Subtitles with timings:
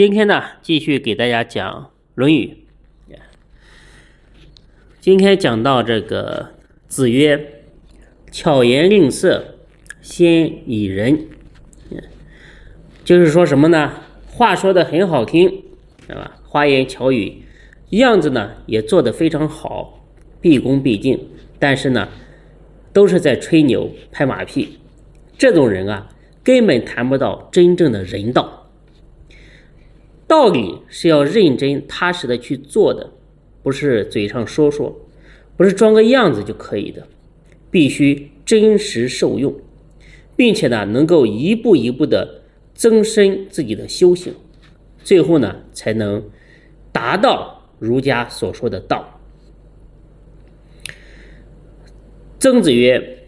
[0.00, 1.82] 今天呢，继续给大家讲
[2.14, 2.56] 《论语》。
[4.98, 6.54] 今天讲到这个
[6.88, 7.60] 子曰
[8.32, 9.56] ：“巧言令色，
[10.00, 11.26] 先以仁。”
[13.04, 13.92] 就是说什么呢？
[14.26, 15.64] 话说的很好听，
[16.06, 16.38] 是吧？
[16.44, 17.42] 花言巧语，
[17.90, 20.02] 样子呢也做得非常好，
[20.40, 21.28] 毕恭毕敬。
[21.58, 22.08] 但是呢，
[22.94, 24.78] 都是在吹牛、拍马屁。
[25.36, 26.08] 这种人啊，
[26.42, 28.59] 根本谈不到真正的人道。
[30.30, 33.10] 道理是要认真踏实的去做的，
[33.64, 34.96] 不是嘴上说说，
[35.56, 37.08] 不是装个样子就可以的，
[37.68, 39.52] 必须真实受用，
[40.36, 42.42] 并且呢，能够一步一步的
[42.74, 44.32] 增深自己的修行，
[45.02, 46.22] 最后呢，才能
[46.92, 49.20] 达到儒家所说的道。
[52.38, 53.18] 曾子曰：“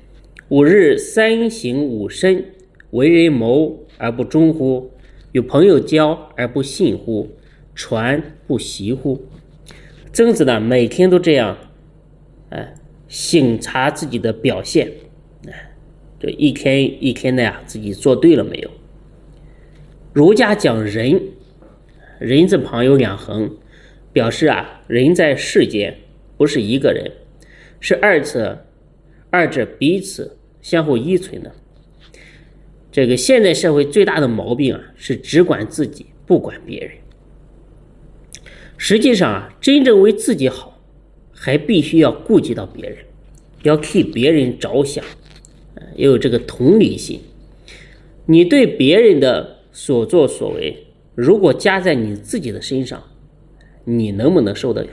[0.51, 2.45] 吾日三省吾身：
[2.93, 4.93] 为人谋而不忠乎？”
[5.33, 7.31] 有朋友交而不信乎？
[7.75, 9.25] 传不习乎？
[10.13, 11.57] 曾子呢，每天都这样，
[12.51, 12.75] 哎，
[13.09, 14.93] 省察自己的表现，
[15.49, 15.73] 哎，
[16.21, 18.71] 这一天一天的呀，自己做对了没有？
[20.13, 21.19] 儒家讲仁，
[22.19, 23.57] 人字旁有两横，
[24.13, 25.97] 表示啊，人在世间
[26.37, 27.11] 不是一个人，
[27.81, 28.67] 是二者，
[29.31, 31.51] 二者彼此相互依存的。
[32.93, 36.93] 这个现代社会最大的毛病啊，是只管自己不管别人。
[38.77, 40.79] 实际上啊，真正为自己好，
[41.33, 42.99] 还必须要顾及到别人，
[43.63, 45.03] 要替别人着想，
[45.97, 47.21] 要有这个同理心。
[48.27, 53.03] 你对别人的所作所为，如果加在你自己的身上，
[53.85, 54.91] 你能不能受得了？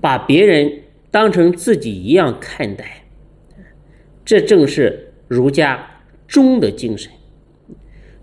[0.00, 3.04] 把别人当成自己一样看待，
[4.24, 5.90] 这正是儒家。
[6.32, 7.12] 忠的精神，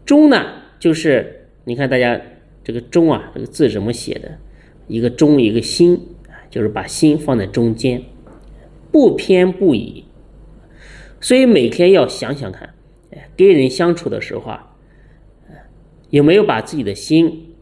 [0.03, 2.19] 忠呢，就是你看大家
[2.63, 4.39] 这个忠啊，这个字怎么写的？
[4.87, 6.01] 一个忠，一个心，
[6.49, 8.01] 就是把心放在中间，
[8.91, 10.03] 不偏不倚。
[11.21, 12.73] 所以每天要想想看，
[13.37, 14.75] 跟人相处的时候啊，
[16.09, 17.53] 有没有把自己的心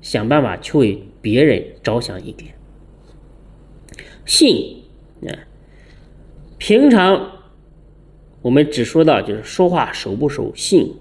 [0.00, 2.54] 想办法去为别人着想一点？
[4.24, 4.84] 信，
[5.26, 5.28] 啊，
[6.56, 7.39] 平常。
[8.42, 10.94] 我们只说到就是说话守不守信，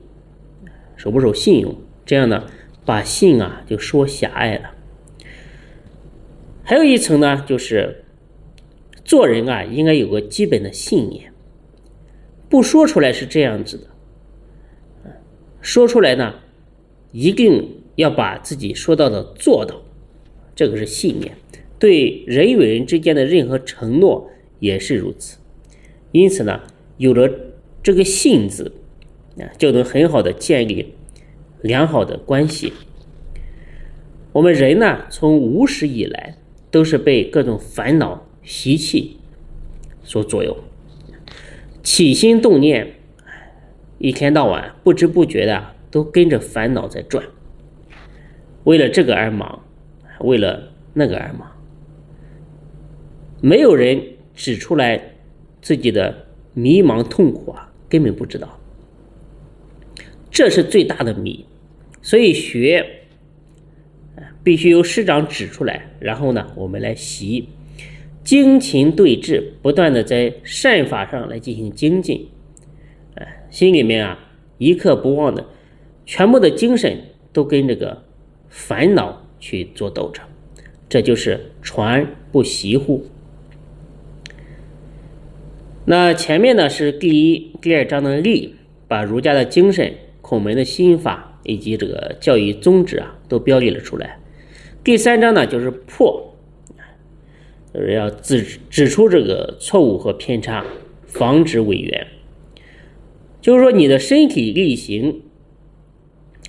[0.97, 1.73] 守不守信用，
[2.05, 2.43] 这样呢，
[2.83, 4.71] 把信啊就说狭隘了。
[6.63, 8.03] 还有一层呢，就是
[9.05, 11.31] 做人啊应该有个基本的信念，
[12.49, 13.87] 不说出来是这样子的，
[15.61, 16.35] 说出来呢
[17.13, 19.81] 一定要把自己说到的做到，
[20.53, 21.37] 这个是信念。
[21.79, 24.29] 对人与人之间的任何承诺
[24.59, 25.37] 也是如此。
[26.11, 26.59] 因此呢。
[26.99, 27.29] 有了
[27.81, 28.73] 这个信字，
[29.37, 30.95] 啊，就能很好的建立
[31.61, 32.73] 良好的关系。
[34.33, 36.35] 我们人呢，从无始以来
[36.69, 39.17] 都是被各种烦恼习气
[40.03, 40.57] 所左右，
[41.81, 42.95] 起心动念，
[43.97, 47.23] 一天到晚不知不觉的都跟着烦恼在转，
[48.65, 49.63] 为了这个而忙，
[50.19, 51.49] 为了那个而忙，
[53.41, 54.03] 没有人
[54.35, 55.01] 指出来
[55.61, 56.25] 自己的。
[56.59, 58.59] 迷茫痛苦啊，根本不知道，
[60.29, 61.45] 这是最大的谜。
[62.01, 62.85] 所以学，
[64.43, 67.49] 必须由师长指出来，然后呢，我们来习，
[68.23, 72.27] 精勤对峙，不断的在善法上来进行精进。
[73.15, 74.19] 哎，心里面啊，
[74.57, 75.45] 一刻不忘的，
[76.05, 76.97] 全部的精神
[77.31, 78.03] 都跟这个
[78.49, 80.25] 烦恼去做斗争，
[80.87, 83.05] 这就是传不习乎？
[85.91, 88.53] 那前面呢是第一、第二章的立，
[88.87, 89.91] 把儒家的精神、
[90.21, 94.19] 孔门的心法以及这个教育宗旨啊都标立了出来。
[94.83, 96.35] 第三章呢就是破，
[97.73, 100.63] 就是要指指出这个错误和偏差，
[101.07, 102.05] 防止违缘。
[103.41, 105.23] 就是说你的身体力行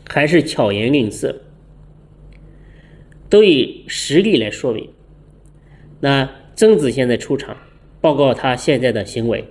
[0.07, 1.41] 还是巧言令色，
[3.31, 4.91] 都以实例来说明。
[6.01, 7.57] 那曾子现在出场。
[8.01, 9.45] 报告他现在的行为，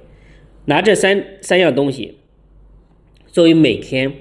[0.65, 2.17] 拿这三三样东西
[3.27, 4.11] 作为每天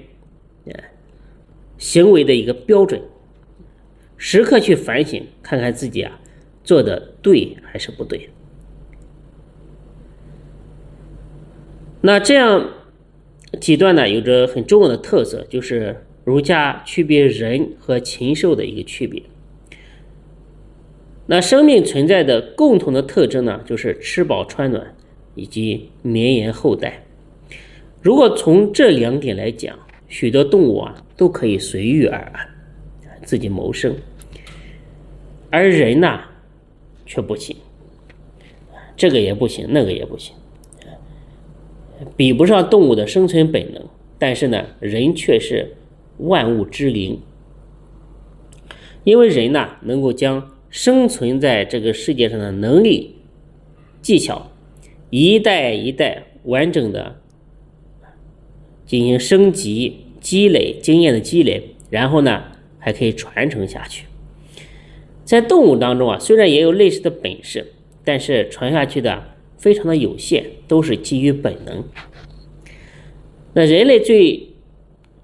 [1.77, 3.01] 行为的一个标准，
[4.17, 6.19] 时刻去反省，看看自己啊
[6.63, 8.29] 做的对还是不对。
[12.01, 12.69] 那这样
[13.59, 19.23] 几段呢，有着很重要的特色，就是儒家区别人和禽兽的一个区别。
[21.31, 24.95] 那生命存在的共同的特征呢，就是吃饱穿暖
[25.35, 27.03] 以及绵延后代。
[28.01, 29.77] 如果从这两点来讲，
[30.07, 32.49] 许多动物啊都可以随遇而安，
[33.23, 33.95] 自己谋生。
[35.51, 36.21] 而人呐，
[37.05, 37.55] 却不行，
[38.97, 40.35] 这个也不行，那个也不行，
[42.17, 43.83] 比不上动物的生存本能。
[44.17, 45.75] 但是呢，人却是
[46.17, 47.21] 万物之灵，
[49.03, 53.15] 因为人呐，能够将生存在这个世界上的能力、
[54.01, 54.51] 技巧，
[55.09, 57.19] 一代一代完整的
[58.85, 62.43] 进行升级、积累经验的积累，然后呢，
[62.77, 64.05] 还可以传承下去。
[65.25, 67.73] 在动物当中啊，虽然也有类似的本事，
[68.03, 71.83] 但是传下去的非常的有限，都是基于本能。
[73.53, 74.49] 那人类最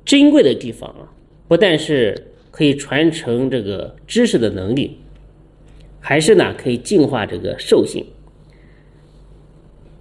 [0.03, 1.13] 珍贵的地方啊，
[1.47, 4.99] 不但是可以传承这个知识的能力，
[6.07, 8.05] 还是呢可以净化这个兽性，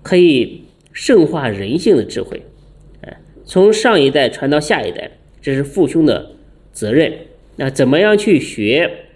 [0.02, 2.42] 可以圣化人性的智慧，
[3.00, 6.32] 哎，从上一代传到下一代，这是父兄的
[6.74, 7.10] 责任。
[7.56, 9.06] 那怎么样去学？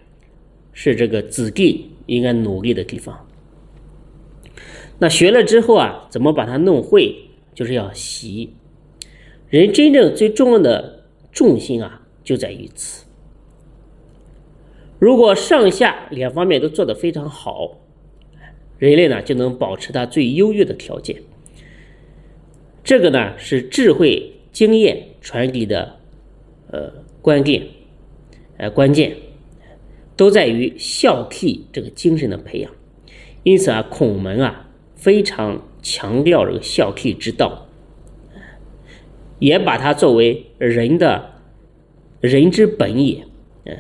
[0.73, 3.29] 是这个子弟应该努力的地方。
[4.99, 7.15] 那学了之后啊，怎么把它弄会？
[7.53, 8.55] 就是要习。
[9.51, 13.05] 人真正最重要的重心啊，就在于此。
[14.99, 17.79] 如果上下两方面都做得非常好，
[18.79, 21.23] 人类呢就能保持它最优越的条件。
[22.83, 25.97] 这个呢是智慧经验传递的
[26.71, 26.93] 呃
[27.23, 27.63] 关键，
[28.57, 29.17] 呃关键。
[30.17, 32.73] 都在于孝悌这个精神的培养，
[33.45, 37.69] 因此啊，孔门啊非常强调这个孝悌之道，
[39.39, 41.35] 也把它作为人的
[42.21, 43.25] 人之本也。
[43.67, 43.79] 嗯，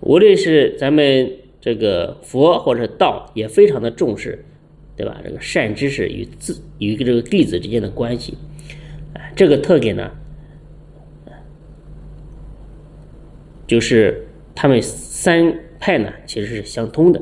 [0.00, 4.44] 无论是咱们这个佛或者道，也非常的重视，
[4.96, 5.20] 对吧？
[5.24, 8.36] 这个善知识与自与这个弟子之间的关系，
[9.34, 10.10] 这个特点呢，
[13.66, 14.80] 就是他们。
[15.18, 17.20] 三派呢其实是相通的。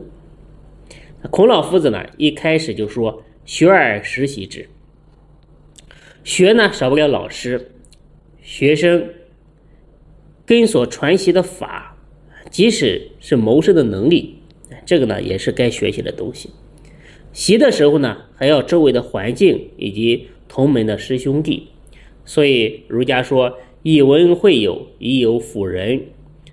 [1.31, 4.69] 孔老夫子呢一开始就说：“学而时习之。”
[6.23, 7.73] 学呢少不了老师，
[8.43, 9.09] 学生
[10.45, 11.94] 跟所传习的法，
[12.55, 14.37] 即使是谋生的能力，
[14.87, 16.51] 这个呢也是该学习的东西。
[17.33, 21.67] 习的时候呢，还要周围的环境以及同门的师兄弟。
[22.25, 26.01] 所以儒家说：“以文会友，以友辅仁。”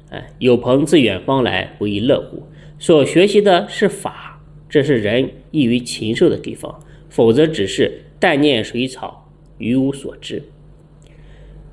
[0.10, 2.48] 哎，有朋自远方来，不亦乐乎？
[2.80, 10.42] 所学习的是法，这是人异于禽兽的地方，否则只是但念水草，鱼无所知。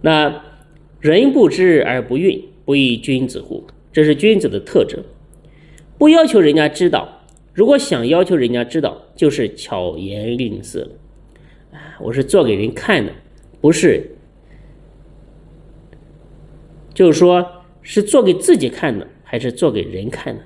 [0.03, 0.45] 那
[1.01, 3.65] 人不知而不愠，不亦君子乎？
[3.99, 5.03] 这是君子的特征。
[5.99, 10.89] 不要求人家知道，如果想要求人家知道，就是巧言令色。
[11.73, 13.13] 啊，我是做给人看的，
[13.61, 14.13] 不是，
[16.95, 17.45] 就是说。
[17.83, 20.43] 是做给自己看的，还是做给人看的？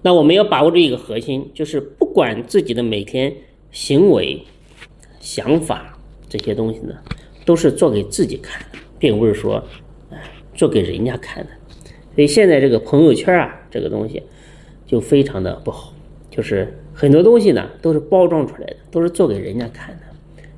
[0.00, 3.32] 那我们要把握住一个核心，就是不管自己的每天
[3.70, 4.42] 行为、
[5.20, 5.96] 想法
[6.28, 6.94] 这些东西呢，
[7.44, 9.62] 都是做给自己看的，并不是说，
[10.54, 11.50] 做给人家看的。
[12.14, 14.22] 所以现在这个朋友圈啊，这个东西
[14.86, 15.94] 就非常的不好，
[16.30, 20.02] 就是很多东西呢都是包装出来的，都是做给人家看的，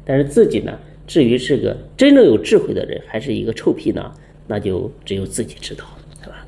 [0.05, 4.13] 但是自己呢，至于是个真正有智慧的人，还是一个臭屁呢？
[4.47, 5.85] 那就只有自己知道，
[6.23, 6.45] 对吧？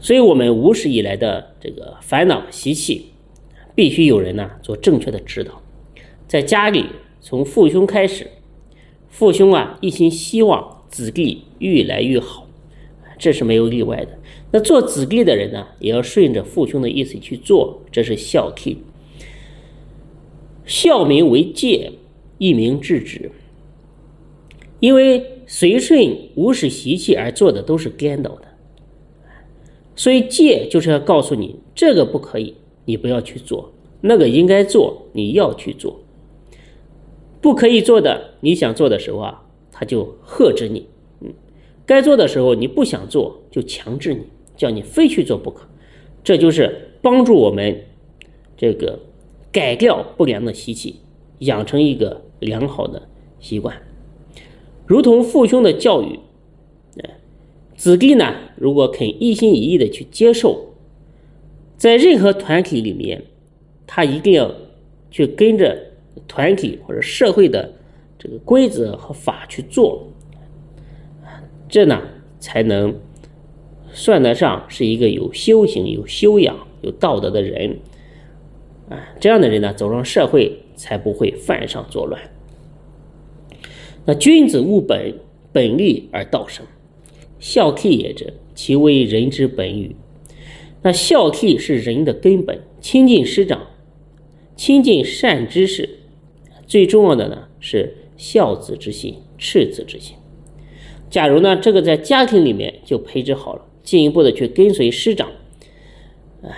[0.00, 3.12] 所以，我们无始以来的这个烦恼习气，
[3.74, 5.62] 必须有人呢做正确的指导。
[6.26, 6.86] 在家里，
[7.20, 8.26] 从父兄开始，
[9.08, 12.48] 父兄啊一心希望子弟越来越好，
[13.22, 14.18] 这是没有例外的。
[14.50, 18.76] 那做子弟的人呢，也要顺着父兄的意思去做，这是孝悌。
[20.66, 21.92] 孝名为戒，
[22.38, 23.30] 一名制止，
[24.80, 25.28] 因为。
[25.44, 28.44] 随顺无始习气而做的都是颠倒的，
[29.94, 32.54] 所以戒就是要告诉你这个不可以，
[32.86, 36.00] 你不要去做；那个应该做，你要去做。
[37.42, 40.86] 不可以做的，你想做的时候啊，他就呵止你；
[41.92, 44.22] 该做的时候你不想做，就强制你，
[44.56, 45.68] 叫你非去做不可。
[46.24, 47.84] 这就是帮助我们
[48.56, 48.98] 这个
[49.50, 50.96] 改掉不良的习气，
[51.40, 53.02] 养成一个良好的
[53.40, 53.76] 习惯。
[54.86, 56.18] 如同父兄的教育，
[57.76, 60.74] 子弟呢，如果肯一心一意的去接受，
[61.76, 63.24] 在任何团体里面，
[63.86, 64.54] 他一定要
[65.10, 65.76] 去跟着
[66.28, 67.72] 团体或者社会的
[68.18, 70.06] 这个规则和法去做，
[71.72, 72.02] 这呢
[72.38, 73.00] 才能
[73.94, 77.78] 算得上是一个有修行、有修养、有道德的人。
[78.90, 82.20] 啊，这样的人呢，走上社会才不会犯上作乱。
[84.04, 85.14] 那君子务本，
[85.50, 86.66] 本立而道生。
[87.38, 89.96] 孝悌也者，其为人之本与？
[90.82, 93.68] 那孝悌是人的根本，亲近师长，
[94.56, 95.88] 亲近善知识，
[96.66, 100.16] 最重要的呢是孝子之心、赤子之心。
[101.12, 105.30] 假如呢这个在家庭里面就培植好了，进一步的去跟随师长，
[106.42, 106.48] 哎，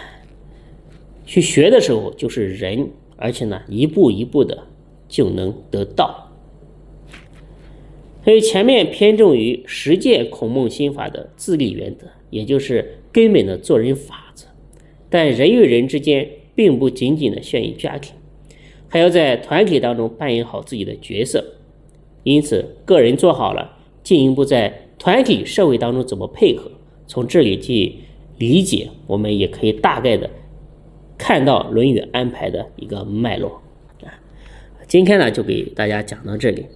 [1.27, 4.69] 去学的时候就是人，而且呢一步一步的
[5.09, 6.31] 就能得道。
[8.23, 14.47] 所以前面偏重于实践孔孟心法的自立原则，也就是根本的做人法则。
[15.11, 18.15] 但人与人之间并不仅仅的限于家庭，
[18.87, 21.45] 还要在团体当中扮演好自己的角色。
[22.23, 23.74] 因此，个人做好了，
[24.05, 26.71] 进一步在团体社会当中怎么配合，
[27.09, 27.97] 从这里去
[28.39, 30.31] 理解，我们也可以大概的
[31.19, 33.63] 看到《论语》安排的一个脉络。
[34.05, 34.15] 啊，
[34.87, 36.67] 今天呢就给大家讲到这里。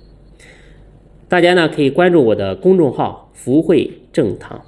[1.29, 4.65] 大家呢可以关注我的公众号“福慧正堂”。